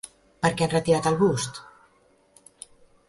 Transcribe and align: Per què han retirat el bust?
Per 0.45 0.49
què 0.61 0.65
han 0.67 0.71
retirat 0.71 1.09
el 1.11 1.19
bust? 1.19 1.61